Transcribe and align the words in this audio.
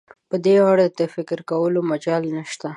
په 0.29 0.35
دې 0.45 0.55
اړه 0.71 0.85
د 0.99 1.01
فکر 1.15 1.39
کولو 1.49 1.79
مجال 1.91 2.23
نشته. 2.37 2.67